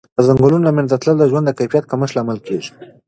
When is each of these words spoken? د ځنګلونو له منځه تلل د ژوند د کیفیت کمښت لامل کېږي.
د 0.17 0.19
ځنګلونو 0.27 0.63
له 0.67 0.71
منځه 0.77 0.99
تلل 1.01 1.17
د 1.19 1.23
ژوند 1.31 1.45
د 1.47 1.51
کیفیت 1.59 1.83
کمښت 1.91 2.13
لامل 2.15 2.39
کېږي. 2.47 2.71